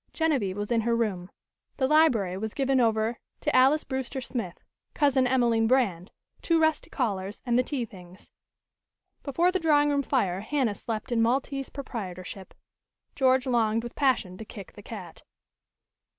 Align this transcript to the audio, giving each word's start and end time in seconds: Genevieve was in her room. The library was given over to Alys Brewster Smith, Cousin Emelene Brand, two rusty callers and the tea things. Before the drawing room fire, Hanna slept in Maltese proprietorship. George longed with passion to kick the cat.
Genevieve 0.13 0.57
was 0.57 0.71
in 0.71 0.81
her 0.81 0.95
room. 0.95 1.29
The 1.77 1.85
library 1.87 2.35
was 2.35 2.55
given 2.55 2.81
over 2.81 3.19
to 3.41 3.55
Alys 3.55 3.83
Brewster 3.83 4.19
Smith, 4.19 4.57
Cousin 4.95 5.27
Emelene 5.27 5.67
Brand, 5.67 6.09
two 6.41 6.59
rusty 6.59 6.89
callers 6.89 7.39
and 7.45 7.55
the 7.55 7.61
tea 7.61 7.85
things. 7.85 8.31
Before 9.21 9.51
the 9.51 9.59
drawing 9.59 9.91
room 9.91 10.01
fire, 10.01 10.39
Hanna 10.39 10.73
slept 10.73 11.11
in 11.11 11.21
Maltese 11.21 11.69
proprietorship. 11.69 12.55
George 13.15 13.45
longed 13.45 13.83
with 13.83 13.93
passion 13.93 14.39
to 14.39 14.43
kick 14.43 14.73
the 14.73 14.81
cat. 14.81 15.21